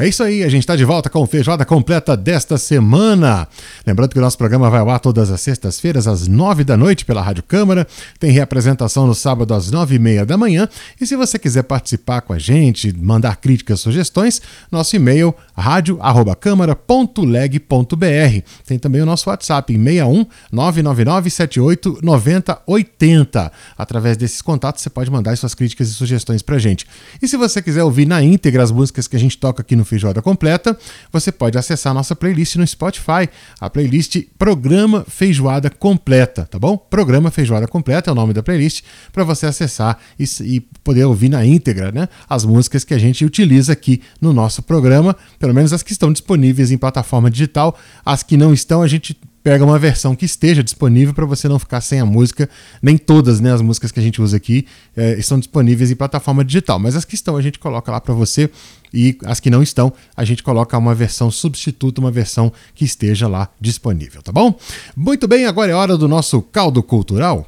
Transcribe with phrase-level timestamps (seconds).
[0.00, 3.46] É isso aí, a gente está de volta com feijoada completa desta semana.
[3.86, 7.04] Lembrando que o nosso programa vai ao ar todas as sextas-feiras, às nove da noite,
[7.04, 7.86] pela Rádio Câmara.
[8.18, 10.66] Tem reapresentação no sábado, às nove e meia da manhã.
[10.98, 14.40] E se você quiser participar com a gente, mandar críticas, sugestões,
[14.72, 18.42] nosso e-mail rádio.câmara.leg.br.
[18.66, 23.52] Tem também o nosso WhatsApp em 61 999 78 90 80.
[23.76, 26.86] Através desses contatos, você pode mandar suas críticas e sugestões para a gente.
[27.20, 29.89] E se você quiser ouvir na íntegra as músicas que a gente toca aqui no
[29.90, 30.78] Feijoada Completa,
[31.12, 33.28] você pode acessar nossa playlist no Spotify,
[33.60, 36.76] a playlist Programa Feijoada Completa, tá bom?
[36.76, 41.28] Programa Feijoada Completa é o nome da playlist para você acessar e, e, poder ouvir
[41.28, 45.72] na íntegra, né, as músicas que a gente utiliza aqui no nosso programa, pelo menos
[45.72, 49.78] as que estão disponíveis em plataforma digital, as que não estão a gente pega uma
[49.78, 52.48] versão que esteja disponível para você não ficar sem a música.
[52.82, 56.44] Nem todas né, as músicas que a gente usa aqui é, estão disponíveis em plataforma
[56.44, 58.50] digital, mas as que estão a gente coloca lá para você
[58.92, 63.28] e as que não estão a gente coloca uma versão substituta, uma versão que esteja
[63.28, 64.58] lá disponível, tá bom?
[64.96, 67.46] Muito bem, agora é hora do nosso caldo cultural.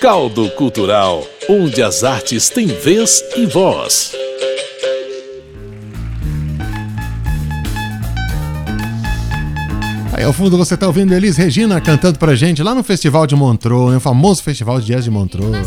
[0.00, 4.12] Caldo Cultural, onde as artes têm vez e voz.
[10.20, 13.34] Aí ao fundo você está ouvindo Elis Regina cantando pra gente lá no Festival de
[13.34, 15.66] Montreux, no famoso Festival de Jazz de Montreux.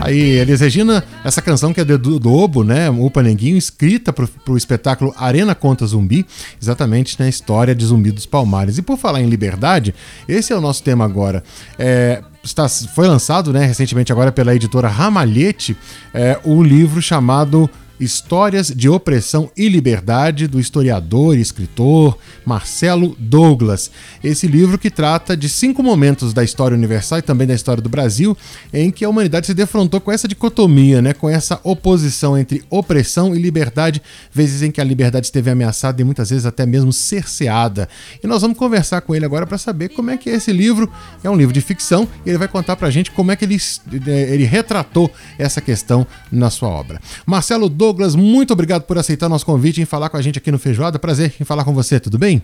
[0.00, 2.88] Aí, Elis Regina, essa canção que é do Dobo, né?
[2.88, 6.24] O Panenguinho, escrita pro, pro espetáculo Arena Conta Zumbi,
[6.62, 8.78] exatamente na história de Zumbi dos Palmares.
[8.78, 9.92] E por falar em liberdade,
[10.28, 11.42] esse é o nosso tema agora.
[11.76, 15.76] É, está, foi lançado né, recentemente agora pela editora Ramalhete
[16.14, 17.68] é, o livro chamado
[18.00, 23.90] Histórias de Opressão e Liberdade, do historiador e escritor Marcelo Douglas.
[24.24, 27.90] Esse livro que trata de cinco momentos da história universal e também da história do
[27.90, 28.34] Brasil,
[28.72, 33.36] em que a humanidade se defrontou com essa dicotomia, né, com essa oposição entre opressão
[33.36, 34.00] e liberdade,
[34.32, 37.86] vezes em que a liberdade esteve ameaçada e muitas vezes até mesmo cerceada.
[38.24, 40.90] E nós vamos conversar com ele agora para saber como é que é esse livro.
[41.22, 43.44] É um livro de ficção e ele vai contar para a gente como é que
[43.44, 43.58] ele,
[44.06, 46.98] eh, ele retratou essa questão na sua obra.
[47.26, 50.52] Marcelo Douglas Douglas, muito obrigado por aceitar nosso convite em falar com a gente aqui
[50.52, 50.96] no Feijoada.
[50.96, 52.40] Prazer em falar com você, tudo bem?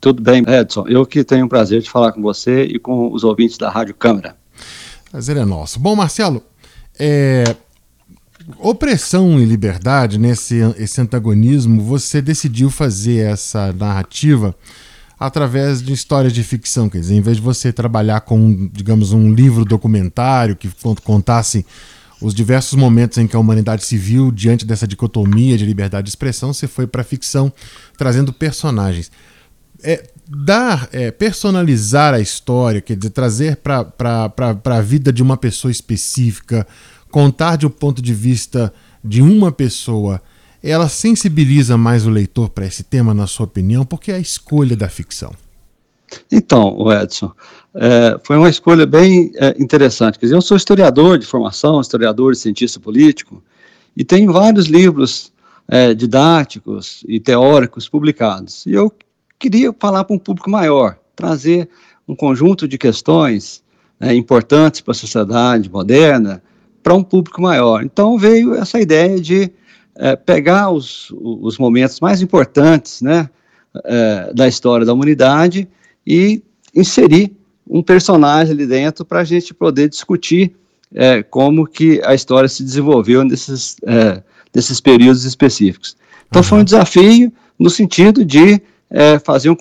[0.00, 0.86] Tudo bem, Edson.
[0.88, 3.94] Eu que tenho o prazer de falar com você e com os ouvintes da Rádio
[3.94, 4.34] Câmara.
[5.10, 5.78] Prazer é nosso.
[5.78, 6.42] Bom, Marcelo,
[6.98, 7.54] é,
[8.58, 14.54] opressão e liberdade, nesse esse antagonismo, você decidiu fazer essa narrativa
[15.20, 19.34] através de histórias de ficção, quer dizer, em vez de você trabalhar com, digamos, um
[19.34, 20.70] livro documentário que
[21.04, 21.66] contasse
[22.20, 26.10] os diversos momentos em que a humanidade se viu diante dessa dicotomia de liberdade de
[26.10, 27.52] expressão, você foi para a ficção
[27.96, 29.10] trazendo personagens.
[29.82, 33.92] É, dar, é, personalizar a história, quer dizer, trazer para
[34.64, 36.66] a vida de uma pessoa específica,
[37.10, 38.72] contar de um ponto de vista
[39.04, 40.20] de uma pessoa,
[40.62, 43.84] ela sensibiliza mais o leitor para esse tema, na sua opinião?
[43.84, 45.32] Porque é a escolha da ficção.
[46.30, 47.32] Então, Edson,
[47.74, 50.18] é, foi uma escolha bem é, interessante.
[50.18, 53.42] Quer dizer, eu sou historiador de formação, historiador e cientista político,
[53.96, 55.32] e tenho vários livros
[55.68, 58.64] é, didáticos e teóricos publicados.
[58.66, 58.92] E eu
[59.38, 61.68] queria falar para um público maior, trazer
[62.06, 63.62] um conjunto de questões
[64.00, 66.42] né, importantes para a sociedade moderna
[66.82, 67.82] para um público maior.
[67.82, 69.50] Então veio essa ideia de
[69.94, 73.28] é, pegar os, os momentos mais importantes né,
[73.84, 75.68] é, da história da humanidade
[76.08, 76.42] e
[76.74, 77.36] inserir
[77.68, 80.56] um personagem ali dentro para a gente poder discutir
[80.94, 84.22] é, como que a história se desenvolveu nesses, é,
[84.54, 85.94] nesses períodos específicos.
[86.28, 86.48] Então uhum.
[86.48, 88.58] foi um desafio no sentido de
[88.88, 89.56] é, fazer, um,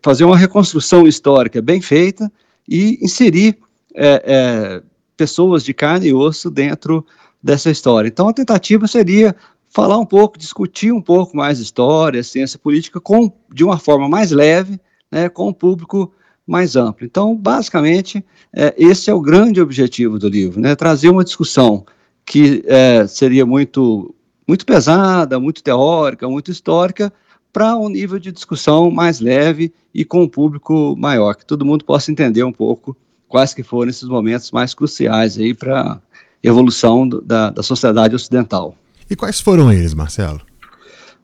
[0.00, 2.32] fazer uma reconstrução histórica bem feita
[2.66, 3.58] e inserir
[3.94, 4.82] é, é,
[5.14, 7.04] pessoas de carne e osso dentro
[7.42, 8.08] dessa história.
[8.08, 9.36] Então a tentativa seria
[9.68, 14.30] falar um pouco, discutir um pouco mais história, ciência política com, de uma forma mais
[14.30, 14.80] leve,
[15.16, 16.12] né, com o público
[16.46, 17.06] mais amplo.
[17.06, 18.22] Então, basicamente,
[18.54, 21.86] é, esse é o grande objetivo do livro, né, trazer uma discussão
[22.24, 24.14] que é, seria muito,
[24.46, 27.10] muito pesada, muito teórica, muito histórica,
[27.50, 31.82] para um nível de discussão mais leve e com um público maior, que todo mundo
[31.82, 32.94] possa entender um pouco
[33.26, 36.00] quais que foram esses momentos mais cruciais aí para a
[36.42, 38.76] evolução do, da, da sociedade ocidental.
[39.08, 40.42] E quais foram eles, Marcelo?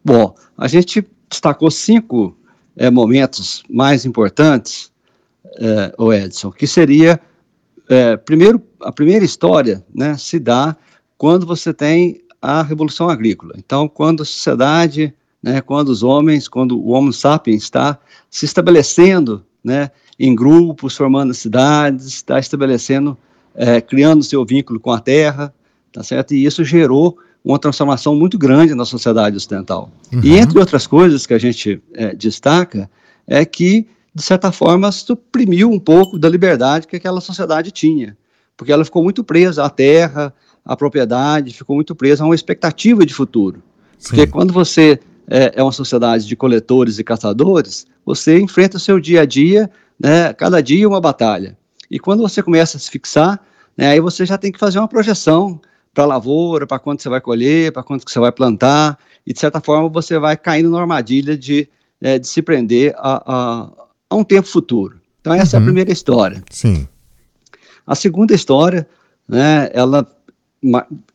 [0.03, 2.35] Bom, a gente destacou cinco
[2.77, 4.91] é, momentos mais importantes
[5.59, 7.21] é, o Edson, que seria,
[7.89, 10.77] é, primeiro, a primeira história né, se dá
[11.19, 13.55] quando você tem a Revolução Agrícola.
[13.57, 17.99] Então, quando a sociedade, né, quando os homens, quando o Homo sapiens está
[18.31, 23.17] se estabelecendo né, em grupos, formando cidades, está estabelecendo,
[23.55, 25.55] é, criando seu vínculo com a terra,
[25.93, 26.35] tá certo?
[26.35, 29.91] E isso gerou uma transformação muito grande na sociedade ocidental.
[30.13, 30.21] Uhum.
[30.23, 32.89] E entre outras coisas que a gente é, destaca
[33.27, 38.17] é que de certa forma suprimiu um pouco da liberdade que aquela sociedade tinha,
[38.57, 40.33] porque ela ficou muito presa à terra,
[40.65, 43.63] à propriedade, ficou muito presa a uma expectativa de futuro.
[43.99, 44.09] Sim.
[44.09, 49.01] Porque quando você é, é, uma sociedade de coletores e caçadores, você enfrenta o seu
[49.01, 51.57] dia a dia, né, cada dia uma batalha.
[51.91, 53.41] E quando você começa a se fixar,
[53.77, 55.61] né, aí você já tem que fazer uma projeção
[55.95, 59.39] para a lavoura, para quando você vai colher, para quando você vai plantar, e de
[59.39, 61.69] certa forma você vai caindo na armadilha de,
[62.01, 63.71] é, de se prender a, a,
[64.11, 65.01] a, um tempo futuro.
[65.21, 65.57] Então essa uhum.
[65.57, 65.67] é a uhum.
[65.67, 66.43] primeira história.
[66.51, 66.89] Sim.
[67.87, 68.89] A segunda história,
[69.29, 70.07] né, ela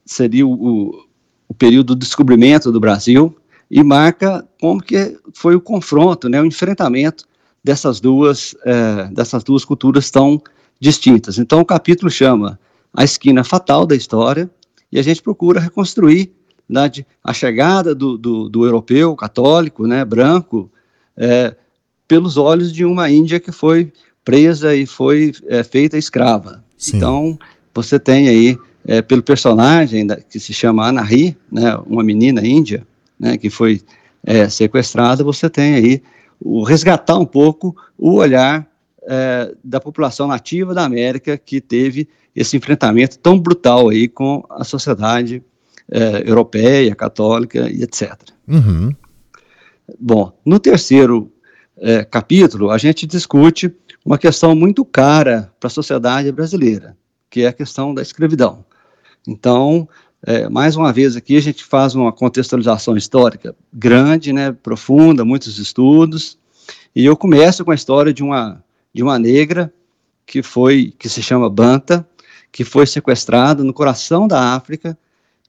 [0.06, 1.06] seria o,
[1.48, 3.36] o período do descobrimento do Brasil
[3.70, 7.26] e marca como que foi o confronto, né, o enfrentamento
[7.64, 10.42] dessas duas, é, dessas duas culturas tão
[10.80, 11.38] distintas.
[11.38, 12.60] Então o capítulo chama
[12.94, 14.50] A Esquina Fatal da História
[14.92, 16.32] e a gente procura reconstruir
[16.68, 16.90] né,
[17.24, 20.72] a chegada do, do, do, europeu católico, né, branco,
[21.16, 21.56] é,
[22.08, 23.92] pelos olhos de uma Índia que foi
[24.24, 26.64] presa e foi é, feita escrava.
[26.78, 26.98] Sim.
[26.98, 27.40] Então
[27.74, 32.86] você tem aí é, pelo personagem da, que se chama Anahi, né, uma menina índia,
[33.20, 33.82] né, que foi
[34.26, 36.02] é, sequestrada, você tem aí
[36.40, 38.68] o resgatar um pouco o olhar
[39.04, 42.08] é, da população nativa da América que teve
[42.38, 45.44] esse enfrentamento tão brutal aí com a sociedade
[45.90, 48.14] é, europeia, católica e etc.
[48.48, 48.94] Uhum.
[50.00, 51.32] Bom, no terceiro
[51.78, 53.74] é, capítulo, a gente discute
[54.06, 56.96] uma questão muito cara para a sociedade brasileira,
[57.28, 58.64] que é a questão da escravidão.
[59.28, 59.90] Então,
[60.24, 65.58] é, mais uma vez aqui a gente faz uma contextualização histórica grande, né, profunda, muitos
[65.58, 66.38] estudos,
[66.96, 68.64] e eu começo com a história de uma
[68.94, 69.72] de uma negra
[70.26, 72.08] que foi que se chama Banta,
[72.52, 74.98] que foi sequestrada no coração da África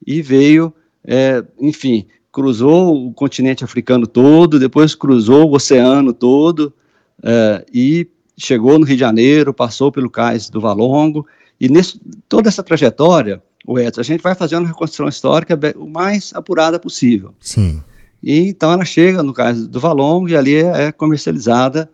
[0.06, 0.73] e veio,
[1.05, 6.73] é, enfim, cruzou o continente africano todo, depois cruzou o oceano todo
[7.23, 11.27] é, e chegou no Rio de Janeiro, passou pelo cais do Valongo
[11.61, 15.87] e nesse, toda essa trajetória o Edson, a gente vai fazendo uma reconstrução histórica o
[15.87, 17.35] mais apurada possível.
[17.39, 17.83] Sim.
[18.23, 21.91] E então ela chega no caso do Valongo e ali é, é comercializada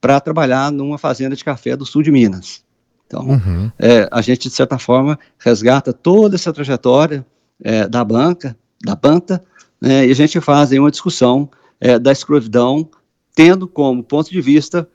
[0.00, 2.62] para trabalhar numa fazenda de café do sul de Minas.
[3.10, 3.72] Então, uhum.
[3.76, 7.26] é, a gente, de certa forma, resgata toda essa trajetória
[7.60, 9.42] é, da banca, da Banta,
[9.80, 12.88] né, e a gente faz aí uma discussão é, da escravidão,
[13.34, 14.88] tendo como ponto de vista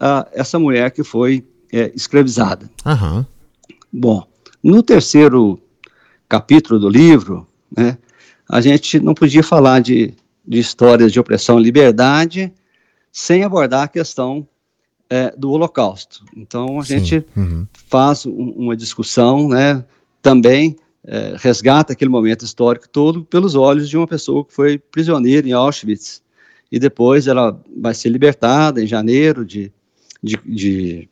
[0.00, 2.70] a, essa mulher que foi é, escravizada.
[2.86, 3.26] Uhum.
[3.92, 4.26] Bom,
[4.62, 5.60] no terceiro
[6.26, 7.98] capítulo do livro, né,
[8.48, 10.14] a gente não podia falar de,
[10.46, 12.50] de histórias de opressão e liberdade
[13.12, 14.48] sem abordar a questão
[15.10, 16.24] é, do Holocausto.
[16.36, 16.98] Então a Sim.
[16.98, 17.66] gente uhum.
[17.88, 19.84] faz um, uma discussão, né,
[20.22, 25.48] também é, resgata aquele momento histórico todo pelos olhos de uma pessoa que foi prisioneira
[25.48, 26.22] em Auschwitz
[26.70, 29.72] e depois ela vai ser libertada em janeiro de,
[30.22, 31.08] de, de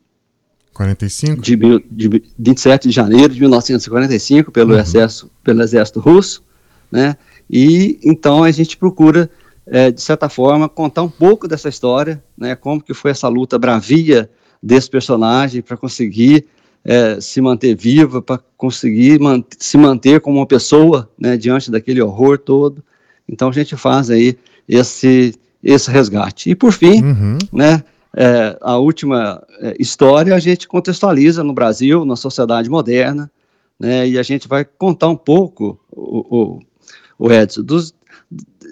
[0.77, 1.41] 45?
[1.41, 1.55] De,
[1.89, 4.79] de 27 de janeiro de 1945, pelo, uhum.
[4.79, 6.43] exército, pelo exército russo,
[6.91, 7.17] né?
[7.49, 9.27] E então a gente procura,
[9.67, 12.55] é, de certa forma, contar um pouco dessa história, né?
[12.55, 14.29] Como que foi essa luta bravia
[14.61, 16.45] desse personagem para conseguir
[16.83, 21.37] é, se manter viva, para conseguir man se manter como uma pessoa, né?
[21.37, 22.83] Diante daquele horror todo.
[23.27, 24.37] Então a gente faz aí
[24.67, 26.49] esse esse resgate.
[26.49, 27.37] E por fim, uhum.
[27.51, 27.83] né?
[28.17, 33.29] é, a última é, história a gente contextualiza no Brasil, na sociedade moderna,
[33.79, 36.59] né, e a gente vai contar um pouco, o, o,
[37.19, 37.93] o Edson, dos,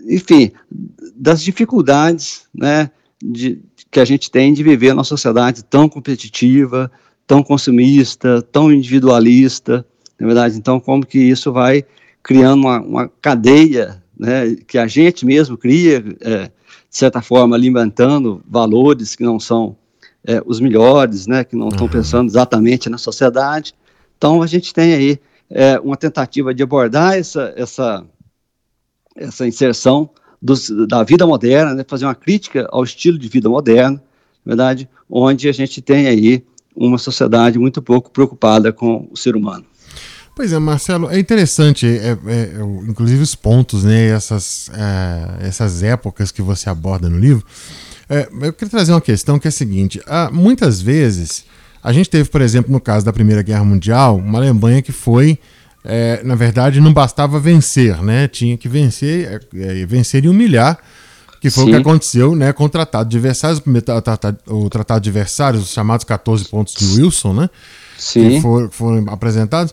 [0.07, 0.51] enfim,
[1.15, 2.89] das dificuldades né,
[3.21, 6.91] de, que a gente tem de viver numa sociedade tão competitiva,
[7.25, 9.85] tão consumista, tão individualista,
[10.19, 11.83] na verdade, então como que isso vai
[12.21, 18.41] criando uma, uma cadeia né, que a gente mesmo cria, é, de certa forma, alimentando
[18.47, 19.75] valores que não são
[20.25, 21.91] é, os melhores, né, que não estão uhum.
[21.91, 23.73] pensando exatamente na sociedade.
[24.17, 25.19] Então, a gente tem aí
[25.49, 28.03] é, uma tentativa de abordar essa, essa,
[29.15, 30.09] essa inserção
[30.41, 33.99] dos, da vida moderna, né, fazer uma crítica ao estilo de vida moderno,
[34.45, 36.43] verdade, onde a gente tem aí
[36.75, 39.65] uma sociedade muito pouco preocupada com o ser humano.
[40.35, 45.81] Pois é, Marcelo, é interessante, é, é, é inclusive os pontos, né, essas, é, essas
[45.81, 47.45] épocas que você aborda no livro.
[48.09, 51.45] É, eu queria trazer uma questão que é a seguinte: ah, muitas vezes
[51.81, 55.39] a gente teve, por exemplo, no caso da Primeira Guerra Mundial, uma Alemanha que foi,
[55.85, 58.27] é, na verdade, não bastava vencer, né?
[58.27, 59.47] Tinha que vencer,
[59.87, 60.79] vencer e humilhar
[61.45, 61.69] que foi Sim.
[61.69, 65.11] o que aconteceu né, com o Tratado de Versalhes, o, primeiro tratado, o Tratado de
[65.11, 67.49] Versalhes, os chamados 14 pontos de Wilson, né?
[67.99, 68.29] Sim.
[68.29, 69.71] Que foram, foram apresentados,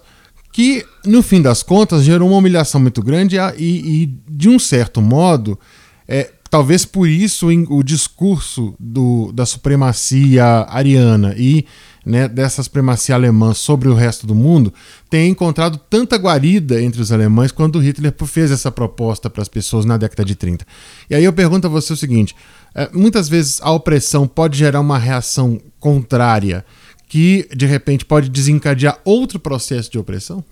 [0.52, 5.00] que no fim das contas gerou uma humilhação muito grande e, e de um certo
[5.00, 5.58] modo,
[6.06, 11.64] é, talvez por isso o discurso do, da supremacia ariana e
[12.04, 14.72] né, dessa supremacia alemã sobre o resto do mundo
[15.08, 19.84] tem encontrado tanta guarida entre os alemães quando Hitler fez essa proposta para as pessoas
[19.84, 20.66] na década de 30.
[21.08, 22.34] E aí eu pergunto a você o seguinte:
[22.74, 26.64] é, muitas vezes a opressão pode gerar uma reação contrária
[27.08, 30.42] que de repente pode desencadear outro processo de opressão?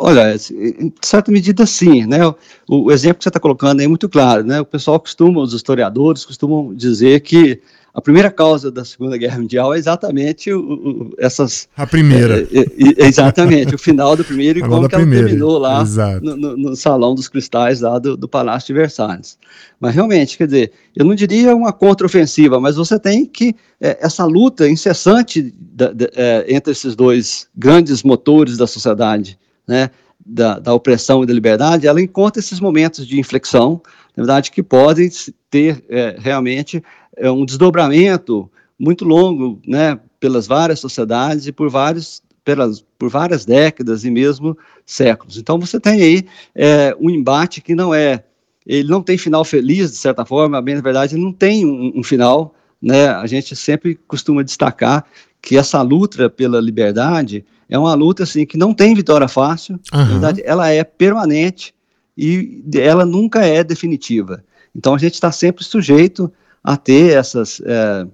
[0.00, 2.24] Olha, em certa medida sim, né?
[2.68, 4.60] O, o exemplo que você está colocando é muito claro, né?
[4.60, 7.60] O pessoal costuma, os historiadores costumam dizer que
[7.92, 11.68] a primeira causa da Segunda Guerra Mundial é exatamente o, o, essas.
[11.76, 12.46] A primeira.
[12.52, 15.84] É, é, é exatamente, o final do primeiro e como que ela terminou lá
[16.22, 19.36] no, no, no, Salão dos Cristais lá do, do, Palácio de Versalhes.
[19.80, 23.52] Mas realmente, quer dizer, eu não diria uma contraofensiva, mas você tem que.
[23.80, 29.36] É, essa luta incessante da, da, é, entre esses dois grandes motores da sociedade,
[29.68, 29.90] né?
[30.24, 33.80] Da, da, opressão e da liberdade, ela encontra esses momentos de inflexão,
[34.16, 35.08] na verdade, que podem
[35.48, 36.82] ter é, realmente
[37.16, 43.44] é um desdobramento muito longo, né, pelas várias sociedades e por vários pelas, por várias
[43.44, 44.56] décadas e mesmo
[44.86, 45.36] séculos.
[45.36, 48.24] Então você tem aí é, um embate que não é,
[48.66, 52.02] ele não tem final feliz de certa forma, bem na verdade não tem um, um
[52.02, 53.08] final, né?
[53.08, 55.04] A gente sempre costuma destacar
[55.42, 59.98] que essa luta pela liberdade é uma luta assim que não tem vitória fácil, uhum.
[59.98, 61.74] na verdade ela é permanente
[62.16, 64.42] e ela nunca é definitiva.
[64.74, 66.32] Então a gente está sempre sujeito
[66.62, 68.06] a ter essas, é,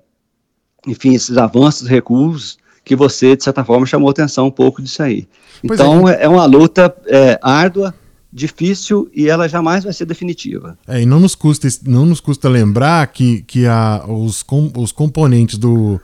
[0.87, 5.27] enfim, esses avanços, recuos que você, de certa forma, chamou atenção um pouco disso aí.
[5.67, 6.25] Pois então, é.
[6.25, 6.29] é.
[6.29, 7.95] uma luta é, árdua,
[8.31, 10.77] difícil e ela jamais vai ser definitiva.
[10.87, 14.93] É, e não nos custa, não nos custa lembrar que, que a, os, com, os
[14.93, 16.01] componentes do,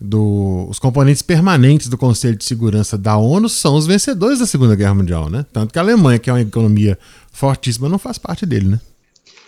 [0.00, 4.76] do, os componentes permanentes do Conselho de Segurança da ONU são os vencedores da Segunda
[4.76, 5.44] Guerra Mundial, né?
[5.52, 6.98] Tanto que a Alemanha, que é uma economia
[7.32, 8.80] fortíssima, não faz parte dele, né?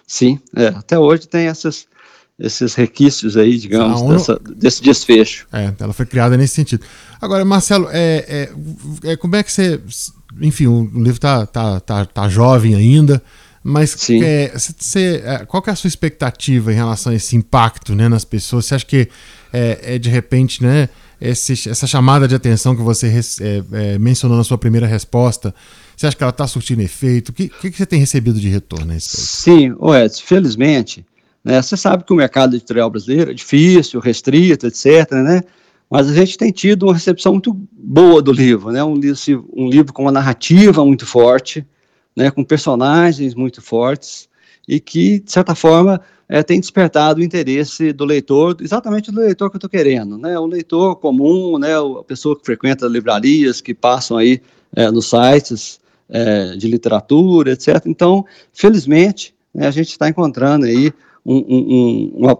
[0.07, 1.87] Sim, é, até hoje tem essas
[2.41, 5.47] esses requisitos aí, digamos, ONU, dessa, desse desfecho.
[5.53, 6.83] É, ela foi criada nesse sentido.
[7.21, 8.51] Agora, Marcelo, é,
[9.05, 9.79] é, é como é que você.
[10.41, 13.23] Enfim, o livro está tá, tá, tá jovem ainda,
[13.63, 18.09] mas é, você, é, qual é a sua expectativa em relação a esse impacto né,
[18.09, 18.67] nas pessoas?
[18.67, 19.09] Você acha que
[19.53, 20.89] é, é de repente, né,
[21.21, 25.55] esse, essa chamada de atenção que você é, é, mencionou na sua primeira resposta,
[25.95, 27.29] você acha que ela está surtindo efeito?
[27.29, 29.21] O que, que, que, você tem recebido de retorno a?
[29.21, 31.05] Sim, Edson, felizmente,
[31.45, 31.61] né?
[31.61, 35.11] Você sabe que o mercado editorial brasileiro é difícil, restrito, etc.
[35.13, 35.43] Né?
[35.91, 38.83] Mas a gente tem tido uma recepção muito boa do livro, né?
[38.83, 41.67] um, livro, um livro com uma narrativa muito forte,
[42.17, 42.31] né?
[42.31, 44.29] com personagens muito fortes,
[44.69, 49.51] e que, de certa forma, é, tem despertado o interesse do leitor, exatamente do leitor
[49.51, 50.39] que eu estou querendo, né?
[50.39, 51.71] O leitor comum, né?
[51.77, 54.41] A pessoa que frequenta livrarias, que passam aí
[54.77, 57.83] é, nos sites é, de literatura, etc.
[57.87, 60.93] Então, felizmente, né, a gente está encontrando aí
[61.25, 62.39] um, um, uma,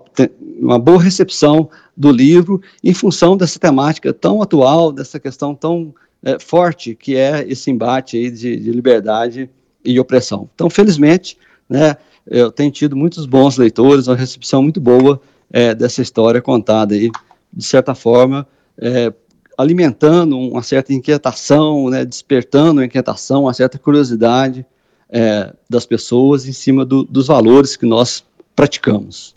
[0.61, 6.39] uma boa recepção do livro em função dessa temática tão atual, dessa questão tão é,
[6.39, 9.51] forte que é esse embate aí de, de, liberdade
[9.85, 10.49] e opressão.
[10.55, 11.37] Então, felizmente,
[11.69, 11.97] né,
[12.27, 15.21] eu tenho tido muitos bons leitores, uma recepção muito boa
[15.53, 17.11] é, dessa história contada aí,
[17.53, 18.47] de certa forma,
[18.79, 19.13] é,
[19.59, 24.65] alimentando uma certa inquietação, né, despertando uma inquietação, uma certa curiosidade
[25.11, 29.35] é, das pessoas em cima do, dos valores que nós praticamos.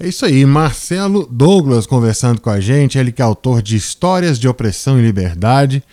[0.00, 4.40] É isso aí, Marcelo Douglas conversando com a gente, ele que é autor de Histórias
[4.40, 5.84] de Opressão e Liberdade.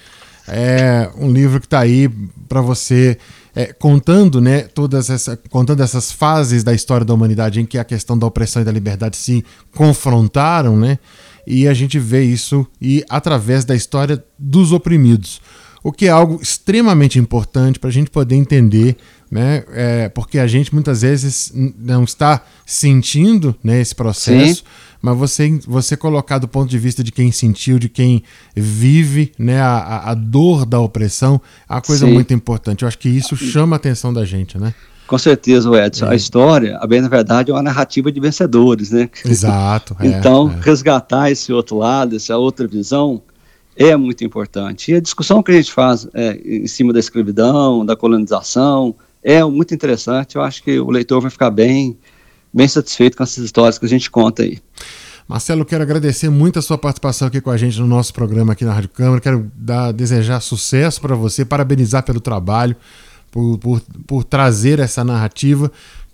[0.48, 2.10] É um livro que está aí
[2.50, 3.18] para você
[3.56, 7.84] é, contando, né, todas essa, contando essas fases da história da humanidade em que a
[7.84, 9.44] questão da opressão e da liberdade se
[9.76, 11.00] confrontaram, né?
[11.46, 15.42] E a gente vê isso e através da história dos oprimidos
[15.84, 18.98] o que é algo extremamente importante para a gente poder entender,
[19.30, 19.64] né?
[19.74, 24.64] É, porque a gente muitas vezes não está sentindo né, esse processo, Sim.
[25.02, 28.24] Mas você, você colocar do ponto de vista de quem sentiu, de quem
[28.56, 32.14] vive né, a, a dor da opressão, é uma coisa Sim.
[32.14, 32.84] muito importante.
[32.84, 34.74] Eu acho que isso chama a atenção da gente, né?
[35.08, 36.06] Com certeza, Edson.
[36.06, 36.12] É.
[36.12, 39.10] A história, a bem na verdade, é uma narrativa de vencedores, né?
[39.26, 39.94] Exato.
[40.00, 40.64] É, então, é.
[40.64, 43.22] resgatar esse outro lado, essa outra visão,
[43.76, 44.92] é muito importante.
[44.92, 49.44] E a discussão que a gente faz é, em cima da escravidão, da colonização, é
[49.44, 50.38] muito interessante.
[50.38, 51.98] Eu acho que o leitor vai ficar bem,
[52.54, 54.60] bem satisfeito com essas histórias que a gente conta aí.
[55.28, 58.66] Marcelo, quero agradecer muito a sua participação aqui com a gente no nosso programa aqui
[58.66, 59.22] na Rádio Câmara.
[59.22, 62.76] Quero dar, desejar sucesso para você, parabenizar pelo trabalho,
[63.32, 65.72] por, por, por trazer essa narrativa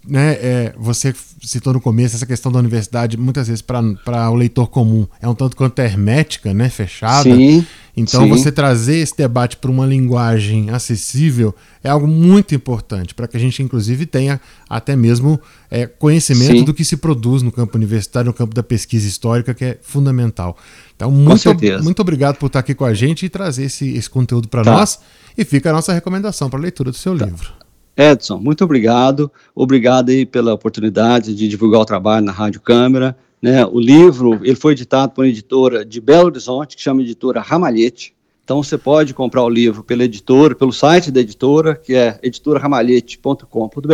[0.08, 4.68] né, é, você citou no começo essa questão da universidade, muitas vezes para o leitor
[4.68, 7.24] comum é um tanto quanto hermética, né, fechada.
[7.24, 8.30] Sim, então sim.
[8.30, 13.40] você trazer esse debate para uma linguagem acessível é algo muito importante para que a
[13.40, 16.64] gente inclusive tenha até mesmo é, conhecimento Sim.
[16.64, 20.58] do que se produz no campo universitário, no campo da pesquisa histórica, que é fundamental.
[20.96, 21.50] Então, muito,
[21.84, 24.72] muito obrigado por estar aqui com a gente e trazer esse, esse conteúdo para Tá.
[24.72, 25.00] nós.
[25.38, 27.52] E fica a nossa recomendação para a leitura do seu livro.
[27.98, 29.32] Edson, muito obrigado.
[29.56, 33.18] Obrigado aí pela oportunidade de divulgar o trabalho na Rádio Câmara.
[33.42, 33.66] Né?
[33.66, 38.14] O livro ele foi editado por uma editora de Belo Horizonte, que chama editora Ramalhete.
[38.44, 43.88] Então você pode comprar o livro pela editora, pelo site da editora, que é editoraраmalhete.com.br,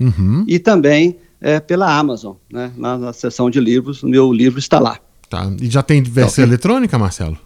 [0.00, 0.44] Uhum.
[0.46, 2.72] e também é, pela Amazon, né?
[2.76, 4.98] na, na seção de livros, o meu livro está lá.
[5.28, 5.50] Tá.
[5.60, 6.52] E já tem versão Ok.
[6.52, 7.38] eletrônica, Marcelo?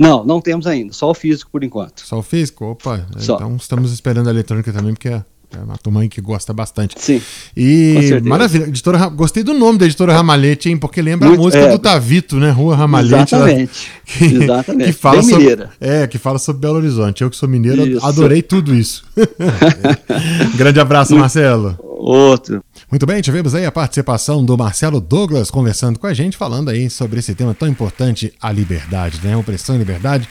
[0.00, 2.00] Não, não temos ainda, só o físico por enquanto.
[2.06, 2.64] Só o físico?
[2.64, 3.34] Opa, Só.
[3.36, 6.94] então estamos esperando a eletrônica também, porque é é uma turma que gosta bastante.
[6.96, 7.20] Sim,
[7.56, 10.76] E maravilha, editora, Ra- gostei do nome da editora Ramalhete, hein?
[10.78, 11.72] Porque lembra Muito- a música é.
[11.72, 12.50] do Tavito, né?
[12.52, 13.34] Rua Ramalhete.
[13.34, 13.90] lá- exatamente.
[14.06, 14.84] que, exatamente.
[14.86, 15.70] que fala Bem sobre, mineira.
[15.80, 17.22] é, que fala sobre Belo Horizonte.
[17.24, 18.06] Eu que sou mineiro, Isso.
[18.06, 19.02] adorei tudo isso.
[20.56, 21.76] Grande abraço, Marcelo.
[21.82, 22.62] Outro.
[22.90, 26.90] Muito bem, tivemos aí a participação do Marcelo Douglas conversando com a gente, falando aí
[26.90, 29.36] sobre esse tema tão importante, a liberdade, né?
[29.36, 30.28] Opressão e liberdade.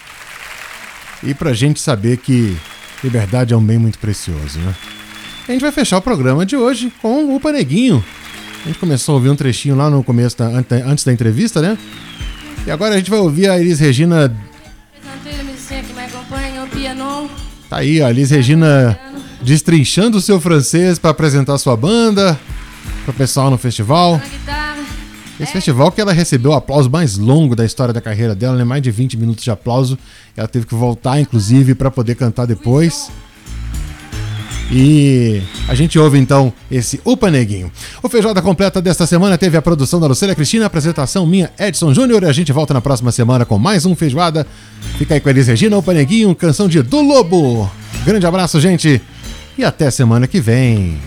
[1.24, 2.58] E pra gente saber que
[3.02, 4.76] liberdade é um bem muito precioso, né?
[5.48, 8.04] A gente vai fechar o programa de hoje com o Paneguinho.
[8.66, 11.62] A gente começou a ouvir um trechinho lá no começo, da, ante- antes da entrevista,
[11.62, 11.78] né?
[12.68, 14.36] E agora a gente vai ouvir a Elis Regina.
[16.72, 17.30] Piano,
[17.70, 19.00] Tá aí, a Elis Regina
[19.50, 22.40] destrinchando o seu francês para apresentar sua banda
[23.04, 24.22] pro pessoal no festival.
[25.40, 28.64] Esse festival que ela recebeu o aplauso mais longo da história da carreira dela, né?
[28.64, 29.98] Mais de 20 minutos de aplauso.
[30.38, 33.10] Ela teve que voltar, inclusive, para poder cantar depois.
[34.72, 37.72] E a gente ouve então esse Upa Neguinho.
[38.04, 41.92] O Feijoada Completa desta semana teve a produção da Lucélia Cristina, a apresentação minha, Edson
[41.92, 42.22] Júnior.
[42.22, 44.46] E a gente volta na próxima semana com mais um Feijoada.
[45.00, 47.68] Fica aí com a Elis Regina, Upa Neguinho, canção de Do Lobo.
[48.06, 49.02] Grande abraço, gente.
[49.60, 50.98] E até semana que vem.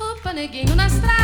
[0.00, 1.23] Opa, neguinho na estrada,